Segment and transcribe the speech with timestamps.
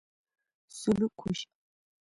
[0.79, 1.47] سلوک وشي.